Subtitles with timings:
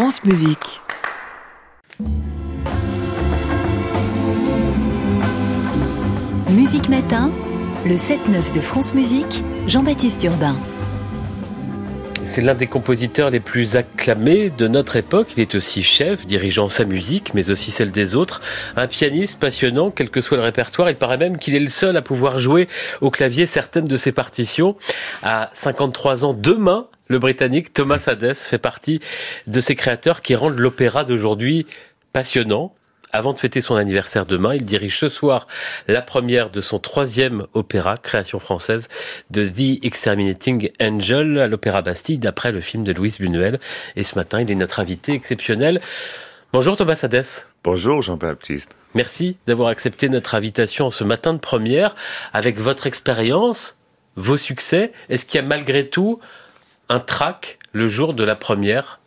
[0.00, 0.80] France Musique.
[6.50, 7.32] Musique Matin,
[7.84, 10.54] le 7-9 de France Musique, Jean-Baptiste Urbain.
[12.22, 15.32] C'est l'un des compositeurs les plus acclamés de notre époque.
[15.36, 18.40] Il est aussi chef, dirigeant sa musique, mais aussi celle des autres.
[18.76, 20.90] Un pianiste passionnant, quel que soit le répertoire.
[20.90, 22.68] Il paraît même qu'il est le seul à pouvoir jouer
[23.00, 24.76] au clavier certaines de ses partitions.
[25.24, 29.00] À 53 ans, demain, le Britannique Thomas Hades fait partie
[29.46, 31.66] de ces créateurs qui rendent l'opéra d'aujourd'hui
[32.12, 32.74] passionnant,
[33.10, 35.46] avant de fêter son anniversaire demain, il dirige ce soir
[35.86, 38.88] la première de son troisième opéra, création française,
[39.30, 43.60] de The Exterminating Angel à l'Opéra Bastille, d'après le film de Louise Buñuel.
[43.96, 45.80] Et ce matin, il est notre invité exceptionnel.
[46.52, 47.46] Bonjour Thomas Hadès.
[47.64, 48.76] Bonjour Jean-Baptiste.
[48.94, 51.94] Merci d'avoir accepté notre invitation ce matin de première.
[52.34, 53.78] Avec votre expérience,
[54.16, 56.20] vos succès, est-ce qu'il y a malgré tout
[56.88, 59.00] un track le jour de la première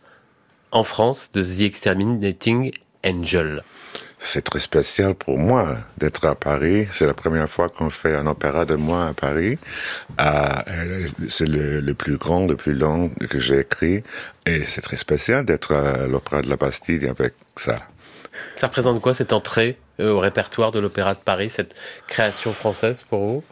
[0.71, 2.71] en France de The Exterminating
[3.05, 3.63] Angel
[4.23, 6.87] c'est très spécial pour moi d'être à Paris.
[6.93, 9.57] C'est la première fois qu'on fait un opéra de moi à Paris.
[10.19, 14.03] Euh, c'est le, plus grand, le plus long que j'ai écrit.
[14.45, 17.79] Et c'est très spécial d'être à l'Opéra de la Bastille avec ça.
[18.55, 21.75] Ça représente quoi cette entrée euh, au répertoire de l'Opéra de Paris, cette
[22.07, 23.43] création française pour vous?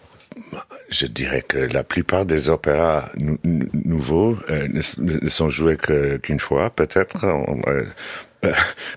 [0.90, 3.09] Je dirais que la plupart des opéras
[3.73, 5.78] nouveaux euh, ne, sont joués
[6.22, 7.26] qu'une fois, peut-être.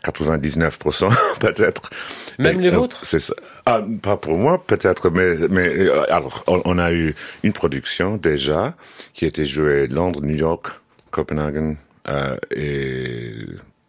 [0.04, 1.90] 99% peut-être.
[2.38, 3.00] Même les vôtres?
[3.04, 3.34] C'est ça.
[3.66, 8.74] Ah, pas pour moi peut-être, mais mais euh, alors on, a eu une production déjà
[9.14, 10.68] qui était jouée Londres, New York,
[11.10, 11.76] Copenhague
[12.08, 13.34] euh, et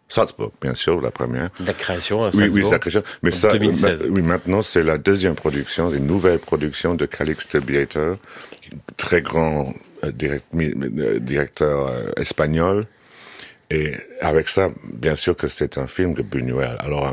[0.08, 1.50] Salzbourg, bien sûr, la première.
[1.64, 2.54] La création à Salzbourg.
[2.54, 3.02] Oui, oui, la création.
[3.22, 4.06] Mais ça, 2016.
[4.10, 8.14] oui, maintenant c'est la deuxième production, une nouvelle production de Calixte Bieter,
[8.96, 9.72] très grand
[10.04, 12.86] euh, directeur espagnol
[13.70, 16.76] et avec ça, bien sûr que c'est un film de Buñuel.
[16.78, 17.12] Alors,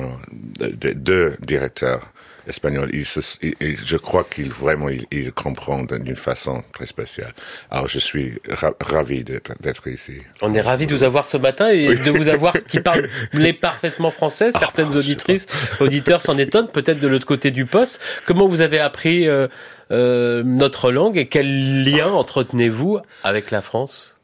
[0.59, 2.11] deux directeurs
[2.47, 7.33] espagnols, et je crois qu'ils vraiment ils, comprennent d'une façon très spéciale.
[7.69, 8.39] Alors, je suis
[8.79, 10.17] ravi d'être ici.
[10.41, 13.07] On est ravi de vous avoir ce matin et de vous avoir qui parle
[13.53, 14.51] parfaitement français.
[14.53, 15.47] Ah, Certaines auditrices,
[15.79, 18.01] auditeurs s'en étonnent, peut-être de l'autre côté du poste.
[18.25, 19.47] Comment vous avez appris euh,
[19.91, 24.17] euh, notre langue et quel lien entretenez-vous avec la France?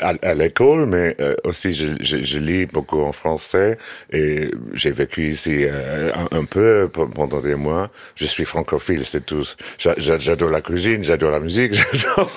[0.00, 3.78] À, l'école, mais euh, aussi je, je, je, lis beaucoup en français
[4.12, 7.90] et j'ai vécu ici euh, un, peu pendant des mois.
[8.14, 9.44] Je suis francophile, c'est tout.
[9.78, 12.30] J'adore la cuisine, j'adore la musique, j'adore.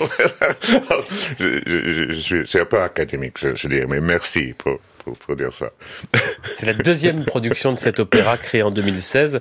[1.40, 5.54] je, je, suis, c'est un peu académique, je, je dirais, mais merci pour pour, dire
[5.54, 5.72] ça.
[6.44, 9.40] C'est la deuxième production de cet opéra créé en 2016.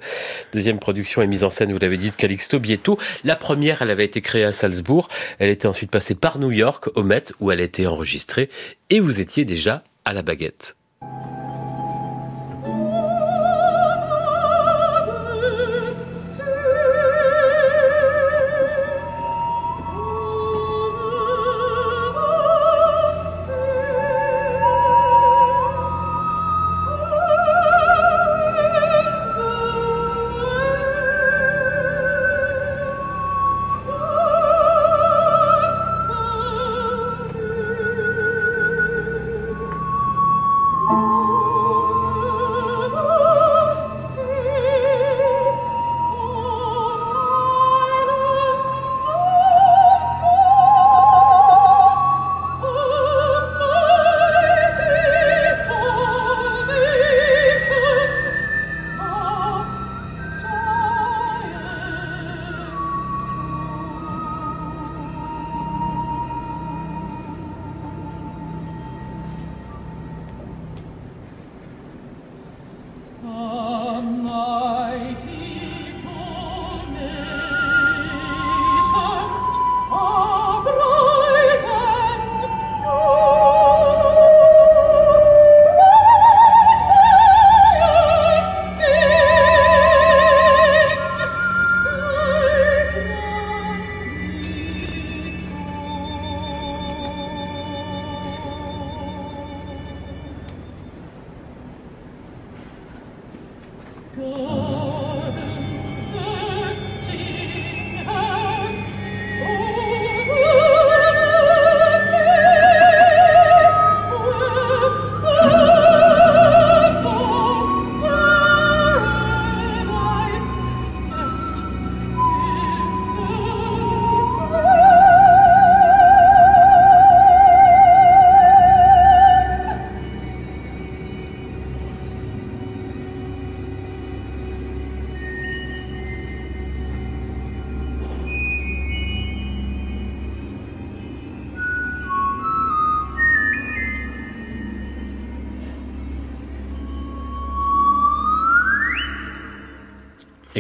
[0.53, 2.99] Deuxième production et mise en scène, vous l'avez dit, de Calixto Bieto.
[3.25, 5.09] La première, elle avait été créée à Salzbourg.
[5.39, 8.51] Elle était ensuite passée par New York, au Met, où elle a été enregistrée.
[8.91, 10.77] Et vous étiez déjà à la baguette.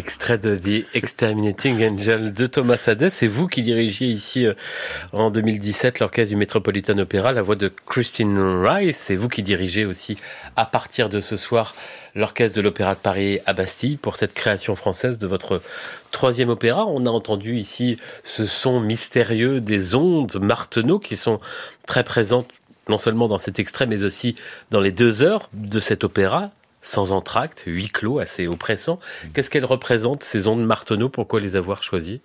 [0.05, 3.09] Extrait de The Exterminating Angel de Thomas Hadès.
[3.09, 4.55] C'est vous qui dirigiez ici euh,
[5.13, 8.97] en 2017 l'orchestre du Metropolitan Opera, la voix de Christine Rice.
[8.97, 10.19] C'est vous qui dirigez aussi
[10.57, 11.77] à partir de ce soir
[12.17, 15.63] l'orchestre de l'Opéra de Paris à Bastille pour cette création française de votre
[16.11, 16.85] troisième opéra.
[16.85, 21.39] On a entendu ici ce son mystérieux des ondes Marteneau qui sont
[21.87, 22.49] très présentes
[22.89, 24.35] non seulement dans cet extrait mais aussi
[24.73, 26.51] dans les deux heures de cet opéra
[26.83, 28.99] sans entracte, huis clos, assez oppressant.
[29.33, 32.21] Qu'est-ce qu'elles représentent, ces ondes Marteneau Pourquoi les avoir choisies?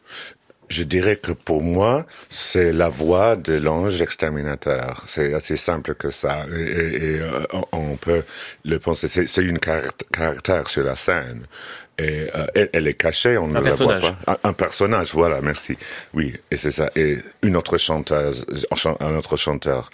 [0.69, 5.03] Je dirais que pour moi, c'est la voix de l'ange exterminateur.
[5.07, 6.45] C'est assez simple que ça.
[6.51, 8.23] Et, euh, on peut
[8.65, 9.07] le penser.
[9.07, 11.43] C'est une caractère sur la scène.
[11.99, 14.17] Et euh, elle, est cachée, on ne la voit pas.
[14.27, 15.77] Un, un, personnage, voilà, merci.
[16.13, 16.91] Oui, et c'est ça.
[16.95, 18.45] Et une autre chanteuse,
[18.99, 19.89] un autre chanteur.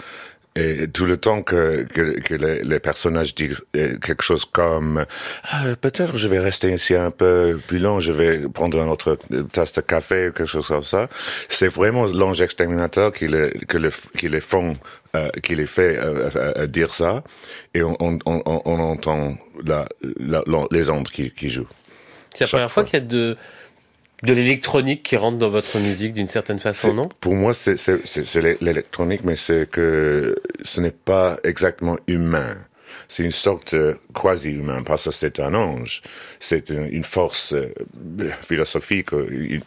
[0.55, 5.05] Et tout le temps que, que, que les, les, personnages disent euh, quelque chose comme
[5.51, 9.17] ah, peut-être je vais rester ici un peu plus long, je vais prendre une autre
[9.51, 11.09] tasse de café, quelque chose comme ça,
[11.49, 14.77] c'est vraiment l'ange exterminateur qui les, qui les, qui les font,
[15.15, 17.23] euh, qui les fait euh, euh dire ça,
[17.73, 19.35] et on, on, on, on entend
[19.65, 19.87] la,
[20.19, 21.67] la, les ondes qui, qui jouent.
[22.33, 22.83] C'est la première fois.
[22.83, 23.37] qu'il y a de
[24.23, 27.09] de l'électronique qui rentre dans votre musique d'une certaine façon, non?
[27.19, 27.75] Pour moi, c'est
[28.61, 32.55] l'électronique, mais c'est que ce n'est pas exactement humain.
[33.09, 33.75] C'est une sorte
[34.13, 36.01] quasi-humain, parce que c'est un ange.
[36.39, 37.73] C'est une force euh,
[38.41, 39.09] philosophique,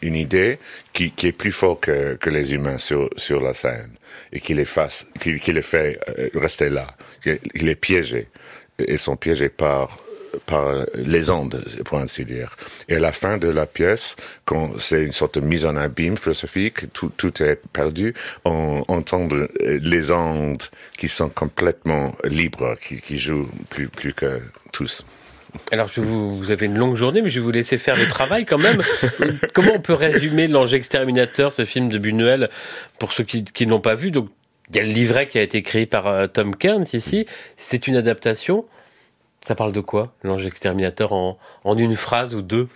[0.01, 0.57] une, idée
[0.91, 3.91] qui, qui, est plus forte que, que, les humains sur, sur la scène
[4.33, 6.95] et qui les, fasse, qui, qui les fait euh, rester là.
[7.25, 8.27] Il les piégé.
[8.79, 9.99] Et sont piégés par
[10.45, 12.55] par les ondes, pour ainsi dire.
[12.89, 16.17] Et à la fin de la pièce, quand c'est une sorte de mise en abîme
[16.17, 18.13] philosophique, tout, tout est perdu,
[18.45, 19.27] on entend
[19.59, 20.63] les ondes
[20.97, 24.41] qui sont complètement libres, qui, qui jouent plus, plus que
[24.71, 25.03] tous.
[25.71, 28.07] Alors, je vous, vous, avez une longue journée, mais je vais vous laisser faire le
[28.07, 28.81] travail quand même.
[29.53, 32.49] Comment on peut résumer L'Ange Exterminateur, ce film de Buñuel,
[32.99, 34.11] pour ceux qui, qui ne l'ont pas vu?
[34.11, 34.29] Donc,
[34.69, 37.25] il y a le livret qui a été créé par euh, Tom Kearns ici.
[37.55, 38.65] C'est une adaptation.
[39.41, 42.67] Ça parle de quoi, l'ange exterminateur, en, en une phrase ou deux?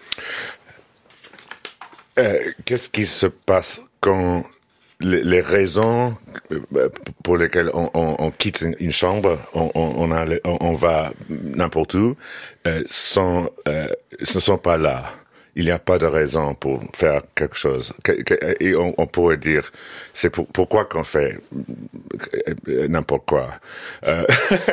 [2.20, 4.44] Euh, Qu'est-ce qui se passe quand
[5.02, 6.16] les, raisons
[6.52, 6.90] euh,
[7.24, 12.16] pour lesquelles on, quitte une chambre, on, va n'importe où,
[12.68, 12.84] euh,
[13.68, 13.88] euh,
[14.20, 15.06] ne sont pas là?
[15.56, 17.94] Il n'y a pas de raison pour faire quelque chose.
[18.60, 19.72] Et on, on pourrait dire,
[20.14, 21.40] c'est pour, pourquoi qu'on fait
[22.70, 23.50] euh, n'importe quoi.
[24.08, 24.26] Euh,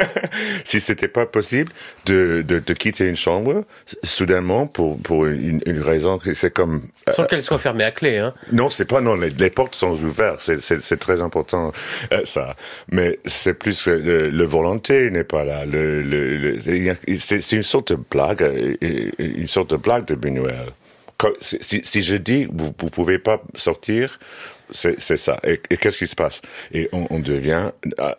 [0.64, 1.72] si c'était pas possible
[2.06, 3.64] de, de, de, quitter une chambre
[4.04, 8.18] soudainement pour, pour une, une raison, c'est comme euh, sans qu'elle soit fermée à clé.
[8.18, 8.32] Hein.
[8.52, 9.14] Non, c'est pas non.
[9.16, 10.40] Les, les, portes sont ouvertes.
[10.40, 11.72] C'est très important
[12.12, 12.56] euh, ça.
[12.90, 15.66] Mais c'est plus que le, le, volonté n'est pas là.
[15.66, 20.67] Le, le c'est une sorte de blague, une sorte de blague de Buñuel
[21.40, 24.18] si, si, je dis vous vous pouvez pas sortir,
[24.72, 25.38] c'est ça.
[25.44, 26.42] Et, qu'est-ce qui se passe?
[26.72, 28.16] Et on, on devient à,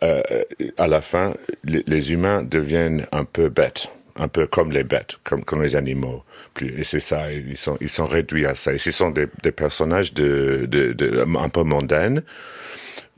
[0.76, 5.16] à, la fin, les, les, humains deviennent un peu bêtes, un peu comme les bêtes,
[5.24, 6.24] comme comme les animaux.
[6.54, 7.32] Plus et c'est ça.
[7.32, 8.72] Ils sont ils sont réduits à ça.
[8.72, 12.22] Et ce sont des, des personnages de, de, de un peu mondaines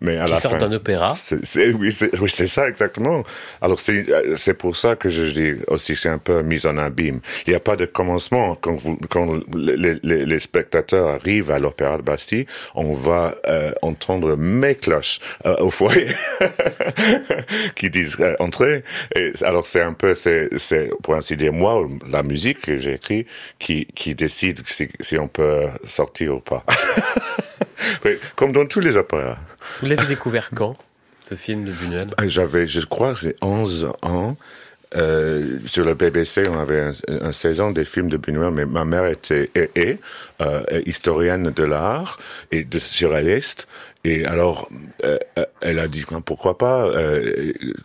[0.03, 1.13] mais à qui la sort d'un opéra.
[1.15, 3.23] C'est, oui, c'est, oui, c'est ça exactement.
[3.61, 4.05] Alors c'est,
[4.37, 7.21] c'est pour ça que je dis aussi c'est un peu mise en abîme.
[7.47, 11.59] Il n'y a pas de commencement quand vous, quand les, les, les spectateurs arrivent à
[11.59, 16.09] l'opéra de Bastille, on va euh, entendre mes cloches euh, au foyer
[17.77, 18.83] qui disent euh, entrez.
[19.15, 22.95] Et alors c'est un peu c'est, c'est pour ainsi dire moi la musique que j'ai
[22.95, 23.27] écrit
[23.59, 26.65] qui qui décide si, si on peut sortir ou pas.
[28.05, 29.39] oui, comme dans tous les opéras.
[29.81, 30.77] Vous l'avez découvert quand,
[31.19, 32.11] ce film de Buñuel?
[32.17, 34.37] Ah, J'avais, je crois, j'ai 11 ans.
[34.95, 38.85] Euh, sur le BBC, on avait un, un, saison des films de Buñuel, mais ma
[38.85, 39.99] mère était et,
[40.43, 42.19] euh, historienne de l'art
[42.51, 43.69] et de surréaliste.
[44.05, 44.69] Et alors,
[45.05, 45.19] euh,
[45.61, 46.91] elle a dit pourquoi pas.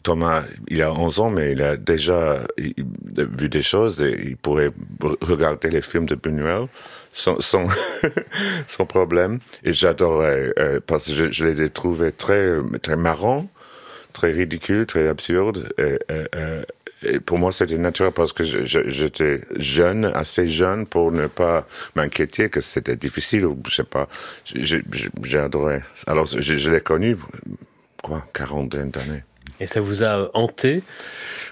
[0.04, 4.72] Thomas, il a 11 ans, mais il a déjà vu des choses et il pourrait
[5.22, 6.68] regarder les films de Buñuel
[7.18, 7.66] sans, sans,
[8.68, 9.40] sans problème.
[9.64, 13.50] Et j'adorais, euh, parce que je, je les ai trouvés très, très marrants,
[14.14, 15.74] très ridicules, très absurdes.
[15.78, 21.28] Et, et, et pour moi, c'était naturel parce que j'étais jeune, assez jeune pour ne
[21.28, 24.08] pas m'inquiéter que c'était difficile ou je sais pas.
[24.46, 25.82] J'ai adoré.
[26.08, 27.18] Alors, je, je l'ai connu,
[28.04, 29.24] quoi, quarantaine d'années.
[29.60, 30.84] Et ça vous a hanté?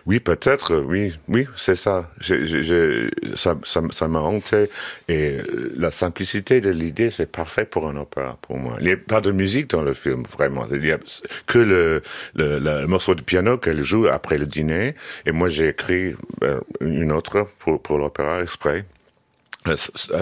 [0.06, 2.12] Oui, peut-être, oui, oui, c'est ça.
[2.20, 4.70] J'ai, j'ai, ça, ça, ça m'a hanté.
[5.08, 8.78] Et euh, la simplicité de l'idée, c'est parfait pour un opéra, pour moi.
[8.80, 10.68] Il n'y a pas de musique dans le film, vraiment.
[10.72, 11.00] Il n'y a
[11.48, 12.04] que le,
[12.36, 14.94] le, le, morceau de piano qu'elle joue après le dîner.
[15.26, 18.86] Et moi, j'ai écrit euh, une autre pour, pour l'opéra exprès.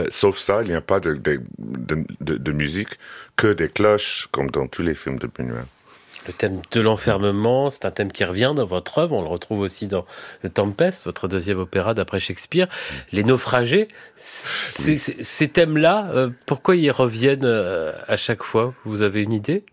[0.09, 2.05] sauf ça, il n'y a pas de, de, de,
[2.37, 2.97] de, musique
[3.35, 5.65] que des cloches, comme dans tous les films de Buñuel.
[6.27, 9.15] Le thème de l'enfermement, c'est un thème qui revient dans votre œuvre.
[9.15, 10.05] On le retrouve aussi dans
[10.43, 12.67] The Tempest, votre deuxième opéra d'après Shakespeare.
[13.11, 18.73] Les naufragés, ces thèmes-là, euh, pourquoi ils reviennent euh, à chaque fois?
[18.85, 19.63] Vous avez une idée?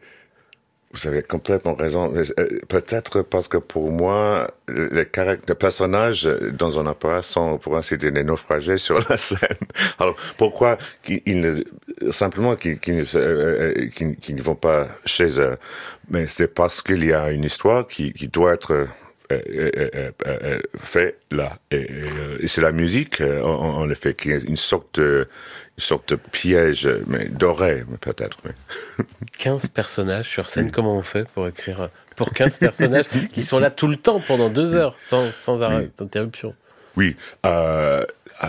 [0.93, 2.13] Vous avez complètement raison.
[2.17, 2.25] Euh,
[2.67, 8.11] peut-être parce que pour moi, les, les personnages dans un opéra sont, pour ainsi dire,
[8.11, 9.39] des naufragés sur la scène.
[10.01, 10.79] Alors, pourquoi
[11.09, 11.63] ils ne,
[12.11, 15.55] simplement qu'ils ne, ne vont pas chez eux?
[16.11, 18.87] Mais c'est parce qu'il y a une histoire qui, qui doit être euh,
[19.33, 21.57] euh, euh, faite là.
[21.71, 21.87] Et,
[22.47, 25.29] c'est la musique, en, effet, qui est une sorte de,
[25.79, 28.39] une sorte de piège, mais doré, peut-être.
[28.45, 29.05] Mais...
[29.39, 33.71] 15 personnages sur scène, comment on fait pour écrire pour 15 personnages qui sont là
[33.71, 36.55] tout le temps pendant deux heures, sans, sans arrêt d'interruption?
[36.97, 38.05] Oui, euh,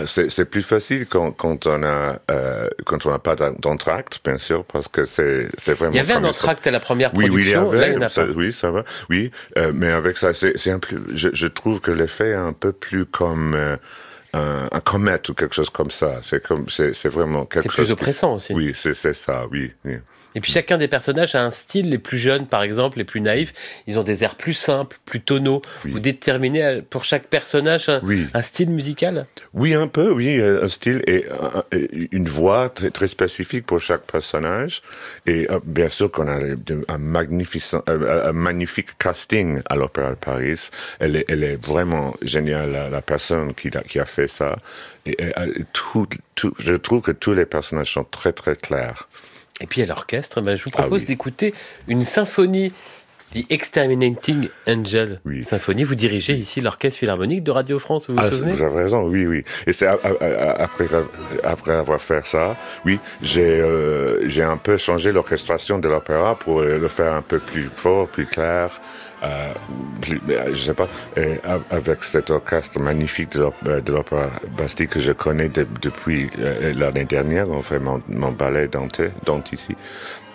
[0.06, 4.64] c'est plus facile quand, quand on a euh, quand on n'a pas d'entracte, bien sûr,
[4.64, 5.92] parce que c'est c'est vraiment.
[5.92, 7.34] Il y avait un entracte à la première production.
[7.34, 7.98] Oui, oui, il y avait.
[7.98, 8.84] Là, ça, oui, ça va.
[9.10, 11.02] Oui, euh, mais avec ça, c'est un peu.
[11.12, 13.54] Je, je, trouve que l'effet est un peu plus comme.
[13.54, 13.76] Euh,
[14.34, 16.20] un, un comète ou quelque chose comme ça.
[16.22, 17.72] C'est comme, c'est, c'est vraiment quelque chose.
[17.72, 18.54] C'est plus oppressant aussi.
[18.54, 19.98] Oui, c'est, c'est ça, oui, oui.
[20.34, 21.90] Et puis chacun des personnages a un style.
[21.90, 23.52] Les plus jeunes, par exemple, les plus naïfs,
[23.86, 25.62] ils ont des airs plus simples, plus tonaux.
[25.84, 31.26] Vous déterminez pour chaque personnage un, style musical Oui, un peu, oui, un style et,
[32.12, 34.82] une voix très, très, spécifique pour chaque personnage.
[35.26, 36.56] Et euh, bien sûr qu'on a un,
[36.88, 40.70] euh, magnifique casting à l'Opéra de Paris.
[40.98, 44.56] Elle est, elle est vraiment géniale, la, personne qui a, qui a fait ça.
[45.06, 45.16] Et,
[45.72, 49.08] tout, tout, je trouve que tous les personnages sont très très clairs.
[49.62, 51.54] Et puis à l'orchestre, ben, je vous ah propose d'écouter
[51.88, 52.72] une symphonie,
[53.34, 55.84] The Exterminating Angel Symphonie.
[55.84, 59.08] Vous dirigez ici l'orchestre philharmonique de Radio France, vous vous ah, souvenez Vous avez raison,
[59.08, 59.44] oui, oui.
[59.66, 60.88] Et c'est après,
[61.42, 66.60] après avoir fait ça, oui, j'ai euh, j'ai un peu changé l'orchestration de l'opéra pour
[66.60, 68.80] le faire un peu plus fort, plus clair.
[69.22, 69.52] Euh,
[70.52, 70.88] je sais pas,
[71.70, 77.62] avec cet orchestre magnifique de l'Opéra Bastille que je connais depuis euh, l'année dernière, on
[77.62, 79.76] fait mon, mon ballet Dante, Dante ici.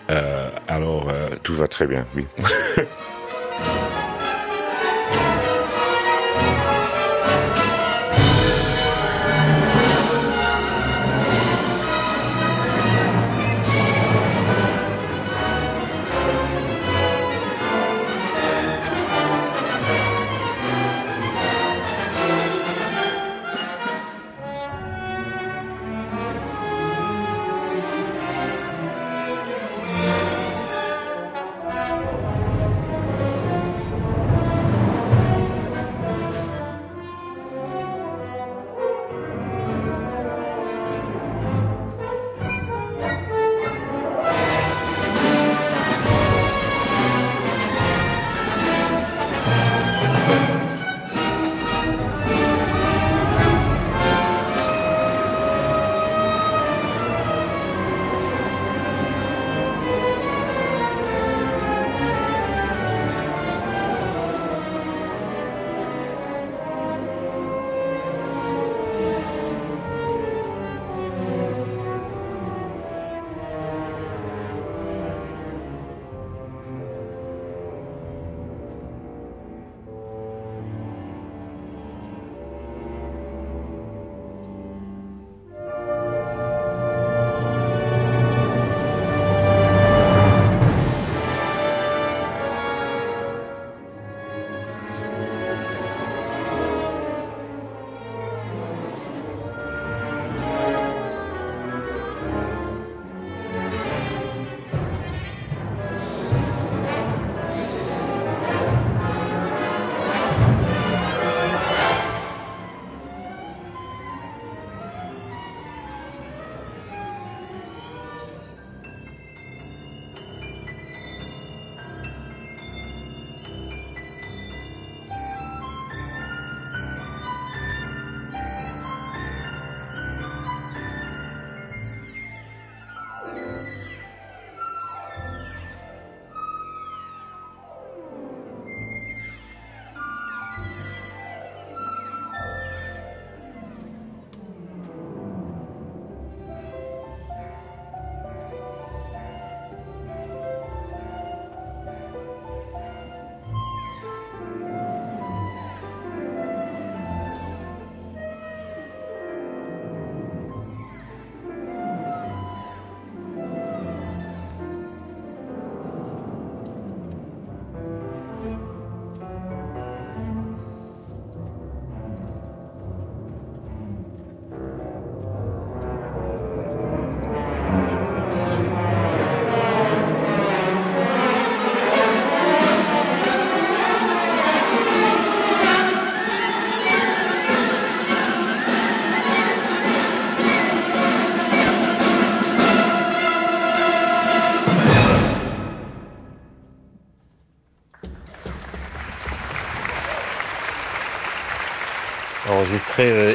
[0.10, 2.26] Euh, alors, euh, tout va très bien, oui.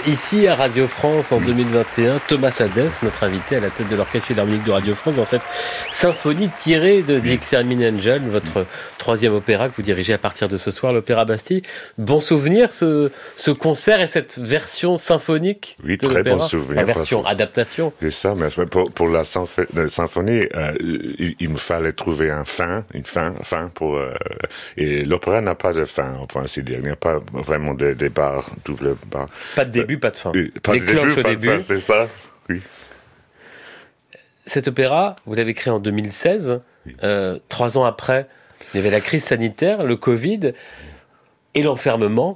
[0.07, 4.29] ici à Radio France en 2021, Thomas Hadès, notre invité à la tête de l'Orchestre
[4.29, 5.43] Philharmonique de Radio France, dans cette
[5.91, 8.67] symphonie tirée de The Extermin Angel, votre
[8.99, 11.63] troisième opéra que vous dirigez à partir de ce soir, l'Opéra Bastille.
[11.99, 16.77] Bon souvenir, ce, ce concert et cette version symphonique Oui, très bon souvenir.
[16.77, 17.93] La version adaptation.
[18.01, 20.73] C'est ça, mais pour, pour la symphonie, euh,
[21.39, 23.97] il, me fallait trouver un fin, une fin, fin pour...
[23.97, 24.13] Euh,
[24.77, 26.79] et l'opéra n'a pas de fin, enfin, c'est dire.
[26.79, 28.97] Il n'y a pas vraiment de, des barres double
[29.57, 30.33] pas de début, pas de fin.
[30.33, 31.61] Les cloches au début.
[31.61, 32.09] C'est ça,
[32.49, 32.61] oui.
[34.45, 36.61] Cet opéra, vous l'avez créé en 2016.
[37.05, 38.27] Euh, trois ans après,
[38.73, 40.53] il y avait la crise sanitaire, le Covid
[41.55, 42.35] et l'enfermement,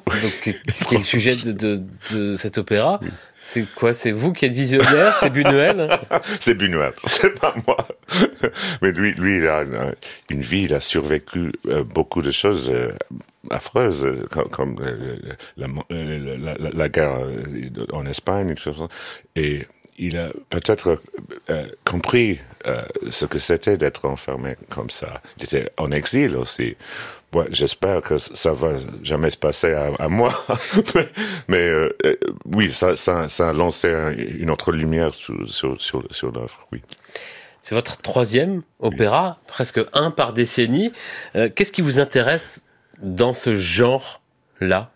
[0.70, 1.82] ce qui est le sujet de,
[2.12, 3.00] de, cet opéra.
[3.46, 5.88] C'est quoi C'est vous qui êtes visionnaire C'est Buñuel
[6.40, 7.76] C'est Buñuel, c'est pas moi.
[8.82, 9.62] Mais lui, lui, il a
[10.30, 12.90] une vie, il a survécu euh, beaucoup de choses euh,
[13.50, 15.36] affreuses, comme, euh,
[16.74, 17.20] la, guerre
[17.92, 18.52] en Espagne,
[19.36, 19.64] et
[19.96, 21.00] il a peut-être
[21.84, 22.40] compris
[23.08, 25.22] ce que c'était d'être enfermé comme ça.
[25.38, 26.76] Il était en exil aussi.
[27.34, 30.32] Ouais, j'espère que ça va jamais se passer à, moi.
[31.48, 33.92] mais euh, euh, oui, ça, ça, ça, a lancé
[34.38, 36.82] une autre lumière sur, sur, sur, sur l'œuvre, oui.
[37.62, 40.92] C'est votre troisième opéra, presque un par décennie.
[41.34, 42.68] Euh, qu'est-ce qui vous intéresse
[43.02, 44.90] dans ce genre-là?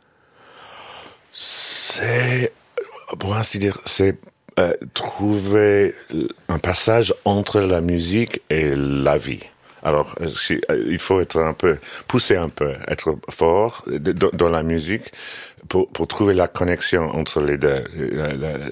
[1.32, 2.52] C'est,
[3.18, 4.18] pour ainsi dire, c'est
[4.92, 5.94] trouver
[6.48, 9.40] un passage entre la musique et la vie.
[9.82, 10.28] Alors, euh,
[10.70, 15.12] euh, il faut être un peu, pousser un peu, être fort dans la musique
[15.68, 17.84] pour, pour trouver la connexion entre les deux.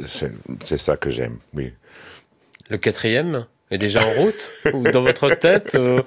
[0.07, 1.73] C'est ça que j'aime, oui.
[2.71, 5.99] Le quatrième est déjà en route ou dans votre tête euh,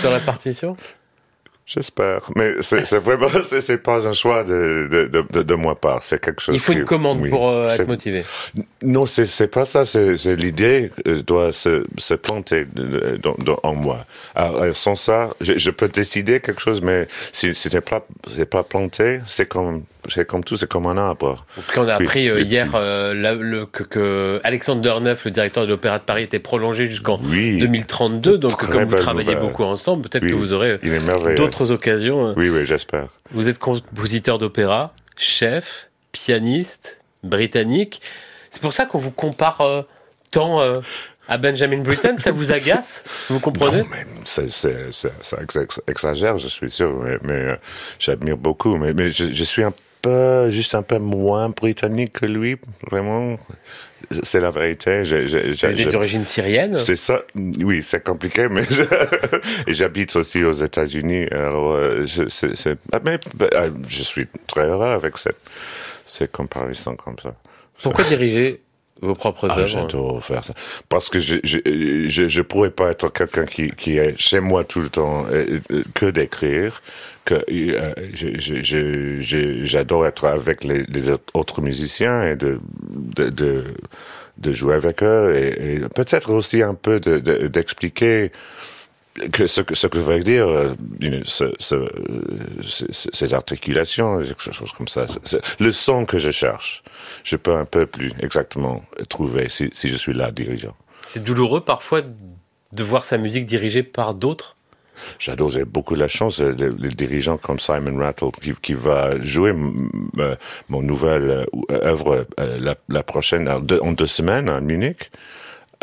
[0.00, 0.76] sur la partition?
[1.66, 6.20] J'espère, mais c'est vraiment c'est pas un choix de de, de, de moi part, c'est
[6.20, 6.54] quelque chose.
[6.54, 8.22] Il faut une commande pour euh, être motivé.
[8.82, 10.90] Non, c'est c'est pas ça, c'est l'idée
[11.26, 14.04] doit se se planter dans, dans, en moi.
[14.34, 18.48] Alors, euh, sans ça, je, je, peux décider quelque chose, mais si c'était pas c'est
[18.48, 21.44] pas planté, c'est comme c'est comme tout, c'est comme un arbre.
[21.76, 25.98] on a appris euh, hier euh, le, que, que, Alexandre Derneuf, le directeur de l'Opéra
[25.98, 28.38] de Paris, était prolongé jusqu'en 2032.
[28.38, 30.78] Donc, comme vous travaillez beaucoup ensemble, peut-être que vous aurez
[31.36, 32.34] d'autres occasions.
[32.36, 33.08] Oui, oui, j'espère.
[33.32, 38.00] Vous êtes compositeur d'opéra, chef, pianiste, britannique.
[38.50, 39.82] C'est pour ça qu'on vous compare euh,
[40.30, 40.60] tant
[41.28, 43.02] à Benjamin Britten, ça vous agace?
[43.30, 43.78] Vous comprenez?
[43.78, 44.50] Non, mais c'est,
[44.92, 45.38] ça
[45.86, 47.58] exagère, je suis sûr, mais,
[47.98, 48.76] j'admire beaucoup.
[48.76, 49.72] Mais, mais je, je, suis un
[50.50, 52.56] juste un peu moins britannique que lui,
[52.90, 53.36] vraiment.
[54.22, 55.04] C'est la vérité.
[55.04, 55.24] J'ai,
[55.74, 56.76] des origines syriennes?
[56.76, 57.22] C'est ça.
[57.34, 58.64] Oui, c'est compliqué, mais
[59.66, 61.26] et j'habite aussi aux États-Unis.
[61.30, 63.18] Alors, euh, je, c'est, ah, mais,
[63.54, 65.38] ah, je suis très heureux avec cette,
[66.04, 67.34] ces comparaisons comme ça.
[67.82, 68.60] Pourquoi diriger
[69.00, 70.54] vos propres ah, œuvres J'adore faire ça.
[70.88, 71.58] Parce que je, je,
[72.08, 75.60] je, je pourrais pas être quelqu'un qui, qui est chez moi tout le temps euh,
[75.94, 76.82] que d'écrire,
[77.24, 77.94] que euh,
[79.64, 82.60] j'adore être avec les, les, autres musiciens et de,
[83.16, 83.64] de, de,
[84.38, 88.30] de jouer avec eux et, et peut-être aussi un peu d'expliquer de,
[89.32, 90.74] que ce que ce que veut dire euh,
[91.24, 91.76] ce, ce,
[92.90, 95.06] ces articulations quelque chose comme ça
[95.60, 96.82] le son que je cherche
[97.22, 100.74] je peux un peu plus exactement trouver si, si je suis là dirigeant
[101.06, 102.02] c'est douloureux parfois
[102.74, 104.56] de voir sa musique dirigée par d'autres?
[105.18, 109.18] J'adore, j'ai beaucoup la chance, les, euh, les, dirigeants comme Simon Rattle qui, qui va
[109.18, 109.52] jouer
[110.18, 110.36] euh,
[110.68, 115.10] mon nouvelle œuvre la, la, prochaine en deux, en deux semaines à Munich.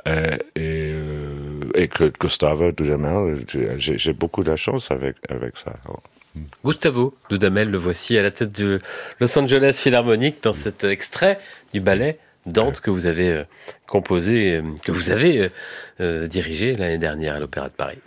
[0.07, 1.40] Euh, et, euh,
[1.75, 3.45] et que Gustavo Dudamel,
[3.77, 5.73] j'ai beaucoup de chance avec, avec ça.
[6.63, 8.79] Gustavo Dudamel, le voici à la tête de
[9.19, 11.39] Los Angeles Philharmonic dans cet extrait
[11.73, 13.43] du ballet Dante que vous avez euh,
[13.85, 15.51] composé, que vous avez
[15.99, 17.99] dirigé l'année dernière à l'Opéra de Paris.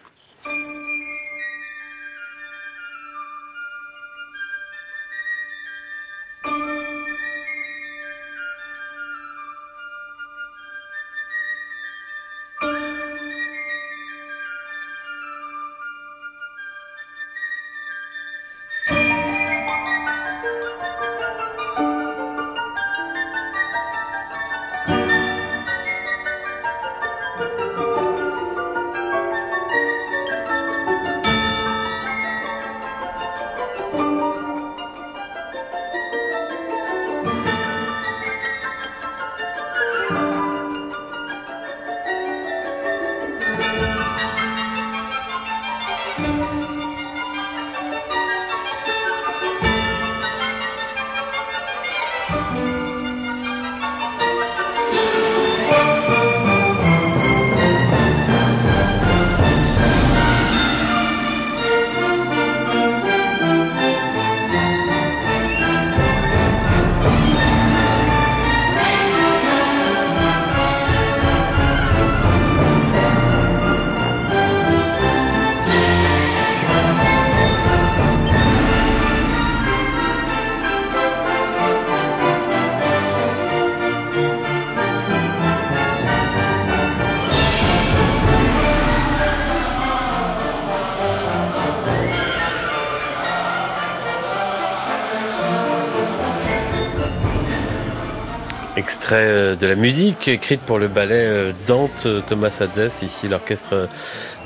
[99.12, 103.88] Euh, de la musique écrite pour le ballet euh, Dante, euh, Thomas Hades, ici l'orchestre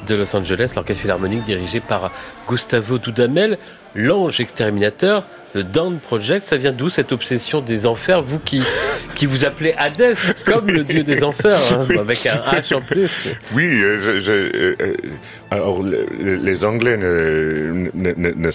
[0.07, 2.11] de Los Angeles, l'orchestre philharmonique dirigé par
[2.49, 3.59] Gustavo Dudamel,
[3.95, 6.45] l'ange exterminateur, le Dante Project.
[6.45, 8.63] Ça vient d'où cette obsession des enfers Vous qui,
[9.19, 10.15] qui vous appelez Hadès,
[10.47, 13.29] comme le dieu des enfers, hein, avec un H en plus.
[13.53, 14.95] Oui, je, je,
[15.51, 18.51] alors les Anglais ne, ne, ne,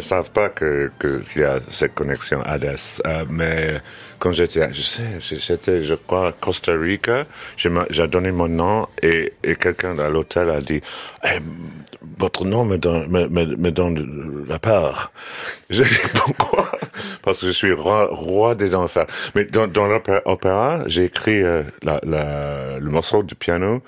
[0.00, 3.82] savent pas, que qu'il y a cette connexion Hadès, mais
[4.18, 9.56] quand j'étais, je sais, j'étais, je crois, Costa Rica, j'ai donné mon nom et, et
[9.56, 10.80] quelqu'un à l'hôtel a dit,
[11.22, 11.38] eh,
[12.18, 15.12] votre nom me donne, me, me, me donne la part.
[15.68, 16.77] J'ai dit, pourquoi?
[17.22, 19.06] Parce que je suis roi, roi des enfers.
[19.34, 23.82] Mais dans, dans l'opéra, j'ai écrit euh, la, la, le morceau du piano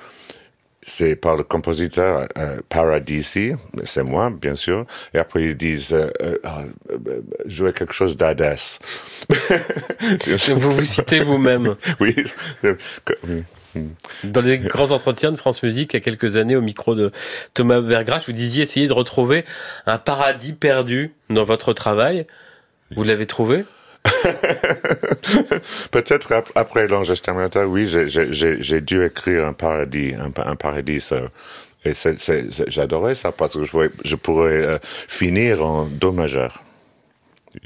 [0.83, 3.53] c'est par le compositeur euh, Paradisi,
[3.85, 4.87] c'est moi, bien sûr.
[5.13, 8.79] Et après, ils disent euh, euh, ah, euh jouer quelque chose d'Hadès.
[10.49, 11.77] vous vous citez vous-même.
[12.01, 12.17] oui.
[14.25, 17.13] Dans les grands entretiens de France Musique, il y a quelques années, au micro de
[17.55, 19.45] Thomas Vergrache, vous disiez essayer de retrouver
[19.87, 22.27] un paradis perdu dans votre travail.
[22.97, 23.65] Vous l'avez trouvé?
[25.91, 31.11] Peut-être après l'Ange exterminateur, oui, j'ai dû écrire un paradis, un, un paradis.
[31.85, 31.93] et
[32.67, 36.63] j'adorais ça parce que je, je pourrais euh, finir en Do majeur,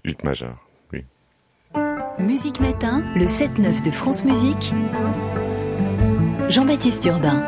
[0.04, 0.56] Ut majeur,
[0.92, 1.04] oui.
[2.18, 4.72] Musique Matin, le 7-9 de France Musique.
[6.48, 7.42] Jean-Baptiste Urbain.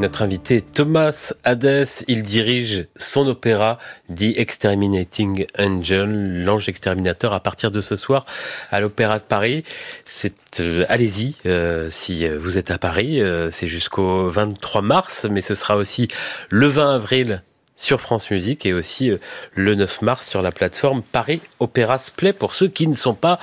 [0.00, 3.76] Notre invité Thomas Hades, il dirige son opéra
[4.08, 8.24] The Exterminating Angel, l'ange exterminateur à partir de ce soir
[8.70, 9.62] à l'Opéra de Paris.
[10.06, 15.42] C'est euh, allez-y euh, si vous êtes à Paris, euh, c'est jusqu'au 23 mars mais
[15.42, 16.08] ce sera aussi
[16.48, 17.42] le 20 avril
[17.76, 19.12] sur France Musique et aussi
[19.54, 23.38] le 9 mars sur la plateforme Paris Opéra Play pour ceux qui ne sont pas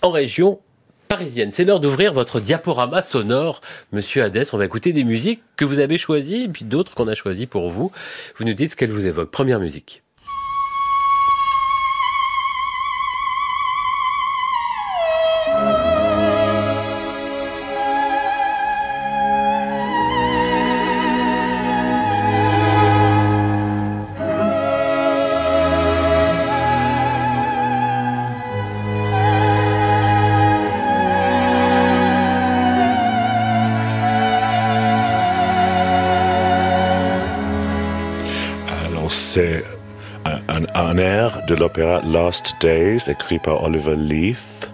[0.00, 0.60] en région
[1.50, 3.60] C'est l'heure d'ouvrir votre diaporama sonore,
[3.92, 4.46] Monsieur Hadès.
[4.52, 7.46] On va écouter des musiques que vous avez choisies et puis d'autres qu'on a choisies
[7.46, 7.90] pour vous.
[8.36, 9.30] Vous nous dites ce qu'elles vous évoquent.
[9.30, 10.03] Première musique.
[41.76, 44.70] L'opéra Lost Days, écrit par Oliver Leith.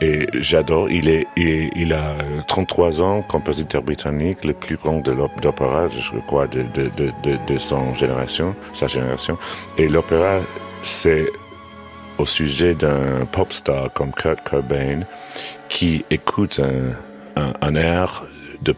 [0.00, 2.14] Et j'adore, il est, il, a
[2.48, 7.58] 33 ans, compositeur britannique, le plus grand de l'opéra, je crois, de, de, de, de,
[7.58, 9.38] son génération, sa génération.
[9.78, 10.40] Et l'opéra,
[10.82, 11.26] c'est
[12.18, 15.00] au sujet d'un pop star comme Kurt Cobain,
[15.68, 16.60] qui écoute
[17.36, 18.22] un, un, air
[18.62, 18.74] de,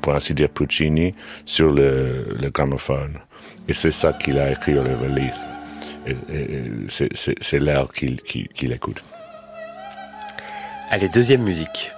[0.00, 1.14] pour ainsi dire, Puccini
[1.44, 3.18] sur le, le gramophone.
[3.68, 5.57] Et c'est ça qu'il a écrit Oliver Leith
[6.88, 9.02] c'est l'air qu'il qu'il écoute.
[10.90, 11.92] Allez, deuxième musique.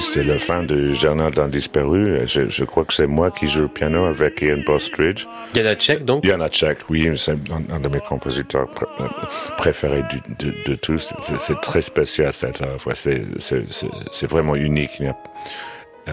[0.00, 2.20] C'est la fin de Journal d'un disparu.
[2.26, 5.26] Je, je, crois que c'est moi qui joue le piano avec Ian Bostridge.
[5.54, 6.24] Janacek, donc?
[6.24, 8.68] Janacek, oui, c'est un, un, de mes compositeurs
[9.00, 9.04] euh,
[9.56, 11.12] préférés du, de, de, tous.
[11.38, 12.92] C'est très spécial cette œuvre.
[12.94, 15.02] C'est vraiment unique,
[16.08, 16.12] euh,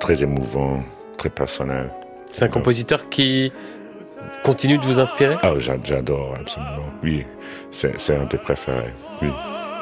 [0.00, 0.82] très émouvant,
[1.18, 1.90] très personnel.
[2.32, 3.52] C'est un compositeur qui
[4.42, 5.36] continue de vous inspirer?
[5.42, 6.92] Ah, j'adore, absolument.
[7.02, 7.24] Oui,
[7.70, 8.92] c'est un des préférés.
[9.22, 9.28] Oui.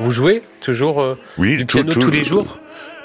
[0.00, 2.58] Vous jouez toujours euh, oui, du piano tous les jours?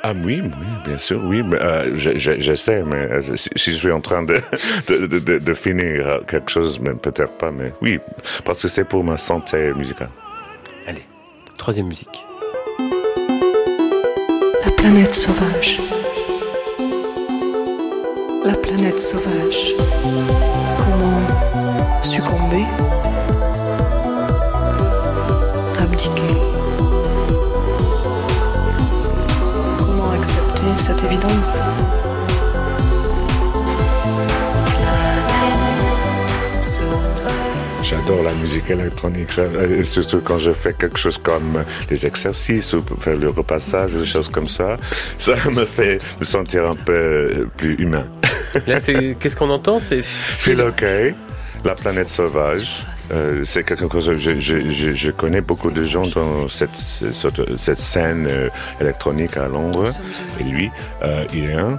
[0.04, 0.50] Ah oui, oui,
[0.86, 1.44] bien sûr, oui.
[1.44, 4.40] Mais, euh, J'essaie, mais euh, si, je suis en train de,
[4.88, 8.00] de, de, de finir quelque chose, mais peut-être pas, mais oui,
[8.46, 10.10] parce que c'est pour ma santé musicale.
[10.88, 11.06] Allez,
[11.58, 12.26] troisième musique.
[14.66, 15.80] La planète sauvage.
[18.46, 19.74] La planète sauvage.
[20.78, 22.64] Comment succomber
[30.80, 31.60] cette évidence.
[37.90, 39.30] j'adore la musique électronique,
[39.84, 44.30] surtout quand je fais quelque chose comme des exercices ou faire le repassage, des choses
[44.30, 44.78] comme ça.
[45.18, 48.06] Ça me fait me sentir un peu plus humain.
[48.68, 49.80] Là, qu'est-ce qu'on entend?
[49.80, 50.84] C'est Feel OK,
[51.66, 52.86] La planète sauvage.
[53.12, 54.18] Euh, c'est quelque chose.
[54.18, 56.76] Je, je, connais beaucoup de gens dans cette,
[57.80, 59.92] scène euh, électronique à Londres.
[60.40, 60.72] Et lui,
[61.04, 61.78] euh, il est un.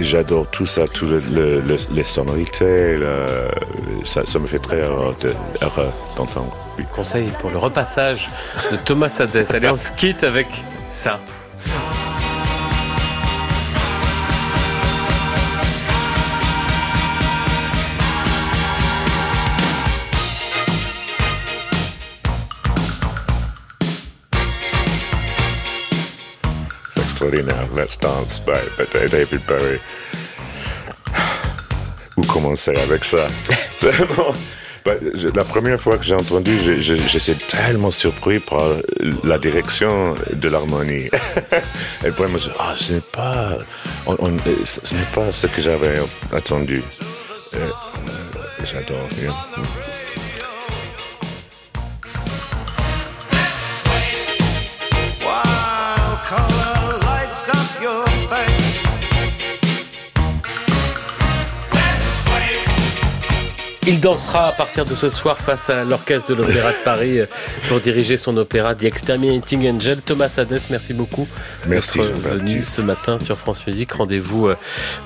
[0.00, 2.98] J'adore tout ça, tout le, le, les sonorités.
[4.04, 5.12] ça, me fait très heureux
[6.16, 6.56] d'entendre.
[6.94, 8.28] Conseil pour le repassage
[8.72, 9.52] de Thomas Hadès.
[9.54, 10.46] Allez, on se avec
[10.92, 11.18] ça.
[27.36, 28.58] Now, Let's Dance by,
[29.10, 29.78] David Bowie.
[32.16, 33.26] Où commencer avec ça?
[34.84, 34.92] Bah,
[35.34, 38.62] La première fois que j'ai entendu, j'étais tellement surpris par
[39.24, 41.10] la direction de l'harmonie.
[42.04, 43.58] Et vraiment, ah, ce n'est pas,
[44.06, 45.98] ce n'est pas ce que j'avais
[46.32, 46.82] attendu.
[47.54, 47.66] Euh,
[48.64, 49.08] j'adore.
[63.88, 67.26] Il dansera à partir de ce soir face à l'orchestre de l'Opéra de Paris euh,
[67.68, 70.02] pour diriger son opéra The Exterminating Angel.
[70.02, 71.26] Thomas Hadès, merci beaucoup
[71.66, 73.92] merci d'être venu ce matin sur France Musique.
[73.92, 74.56] Rendez-vous euh,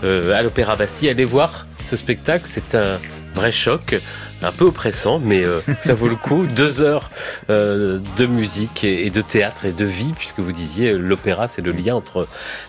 [0.03, 1.09] euh, à l'Opéra Bastille.
[1.09, 2.99] Allez voir ce spectacle, c'est un
[3.35, 3.95] vrai choc
[4.42, 6.46] un peu oppressant, mais euh, ça vaut le coup.
[6.46, 7.11] Deux heures
[7.50, 11.62] euh, de musique et, de théâtre et de vie, puisque vous disiez euh, l'opéra, c'est
[11.62, 12.26] le lien entre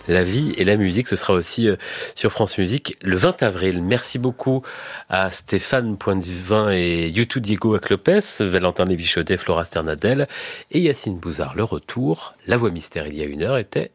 [0.08, 1.08] la vie et la musique.
[1.08, 1.68] Ce sera aussi
[2.14, 3.82] sur France Musique le 20 avril.
[3.82, 4.62] Merci beaucoup
[5.08, 10.28] à Stéphane Pointvin et YouTube Diego Aclopes, Valentin Lévichaudet, Flora Sternadel
[10.70, 11.54] et Yacine Bouzard.
[11.56, 13.90] Le retour, la voix mystère il y a une heure était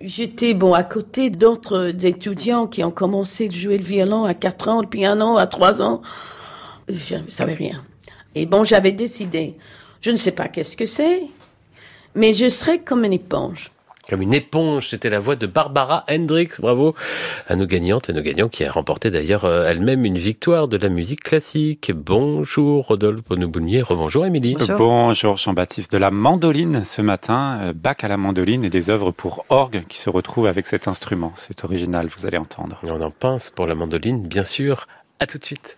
[0.00, 4.68] J'étais bon à côté d'autres étudiants qui ont commencé de jouer le violon à 4
[4.68, 6.02] ans, le piano à 3 ans
[6.88, 7.84] je ne savais rien.
[8.34, 9.56] Et bon, j'avais décidé,
[10.00, 11.22] je ne sais pas qu'est-ce que c'est,
[12.14, 13.70] mais je serai comme une éponge.
[14.08, 16.62] Comme une éponge, c'était la voix de Barbara Hendricks.
[16.62, 16.94] Bravo
[17.46, 20.78] à nos gagnantes et nos gagnants qui a remporté d'ailleurs euh, elle-même une victoire de
[20.78, 21.92] la musique classique.
[21.94, 24.56] Bonjour Rodolphe Bonobounier, rebonjour Émilie.
[24.78, 25.92] Bonjour Jean-Baptiste.
[25.92, 29.84] De la mandoline ce matin, euh, bac à la mandoline et des œuvres pour orgue
[29.88, 31.34] qui se retrouvent avec cet instrument.
[31.36, 32.80] C'est original, vous allez entendre.
[32.88, 34.86] On en pince pour la mandoline, bien sûr.
[35.20, 35.77] À tout de suite